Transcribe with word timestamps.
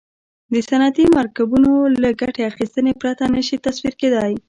د 0.53 0.55
صنعتي 0.67 1.05
مرکبونو 1.17 1.71
له 2.01 2.09
ګټې 2.21 2.41
اخیستنې 2.51 2.93
پرته 3.01 3.23
نه 3.35 3.41
شي 3.47 3.57
تصور 3.65 3.93
کیدای. 4.01 4.33